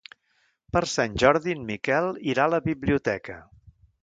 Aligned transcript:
Per 0.77 0.81
Sant 0.93 1.19
Jordi 1.25 1.55
en 1.57 1.67
Miquel 1.69 2.09
irà 2.35 2.49
a 2.49 2.55
la 2.55 2.63
biblioteca. 2.71 3.39